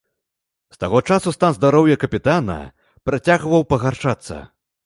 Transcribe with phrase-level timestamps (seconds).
[0.77, 2.57] З таго часу стан здароўя капітана
[3.11, 4.43] працягваў пагаршацца.